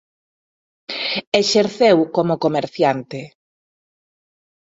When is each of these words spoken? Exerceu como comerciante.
Exerceu 1.41 1.97
como 2.15 2.35
comerciante. 2.45 3.19